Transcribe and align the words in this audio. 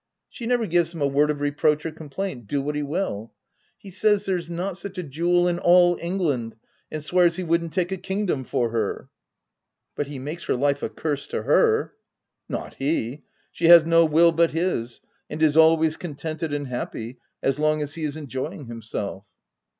She 0.29 0.47
never 0.47 0.65
gives 0.65 0.95
him 0.95 1.01
a 1.03 1.07
word 1.07 1.29
of 1.29 1.41
reproach 1.41 1.85
or 1.85 1.91
complaint, 1.91 2.47
do 2.47 2.59
what 2.59 2.73
he 2.73 2.81
will. 2.81 3.33
He 3.77 3.91
says 3.91 4.25
there's 4.25 4.49
not 4.49 4.75
such 4.75 4.97
a 4.97 5.03
jewel 5.03 5.47
in 5.47 5.59
all 5.59 5.95
England, 6.01 6.55
and 6.91 7.05
swears 7.05 7.35
he 7.35 7.43
wouldn't 7.43 7.71
take 7.71 7.91
a 7.91 7.97
kingdom 7.97 8.43
for 8.43 8.71
her.''" 8.71 9.09
But 9.95 10.07
he 10.07 10.17
makes 10.17 10.45
her 10.45 10.55
life 10.55 10.81
a 10.81 10.89
curse 10.89 11.27
to 11.27 11.43
her.'' 11.43 11.93
u 12.49 12.55
Not 12.57 12.73
he! 12.79 13.25
She 13.51 13.65
has 13.67 13.85
no 13.85 14.03
will 14.03 14.31
but 14.31 14.49
his, 14.53 15.01
and 15.29 15.43
is 15.43 15.55
always 15.55 15.97
contented 15.97 16.51
and 16.51 16.65
happy 16.67 17.19
as 17.43 17.59
long 17.59 17.83
as 17.83 17.93
he 17.93 18.03
is 18.03 18.17
enjoying 18.17 18.65
himself." 18.65 19.27